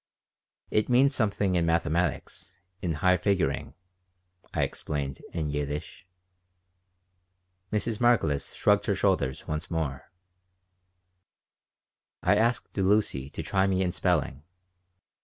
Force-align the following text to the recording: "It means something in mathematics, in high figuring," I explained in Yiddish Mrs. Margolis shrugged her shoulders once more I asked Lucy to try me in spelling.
"It 0.71 0.89
means 0.89 1.13
something 1.13 1.53
in 1.53 1.67
mathematics, 1.67 2.57
in 2.81 2.93
high 3.05 3.17
figuring," 3.17 3.75
I 4.51 4.63
explained 4.63 5.21
in 5.31 5.51
Yiddish 5.51 6.07
Mrs. 7.71 7.99
Margolis 8.01 8.51
shrugged 8.55 8.87
her 8.87 8.95
shoulders 8.95 9.47
once 9.47 9.69
more 9.69 10.11
I 12.23 12.35
asked 12.35 12.75
Lucy 12.75 13.29
to 13.29 13.43
try 13.43 13.67
me 13.67 13.83
in 13.83 13.91
spelling. 13.91 14.41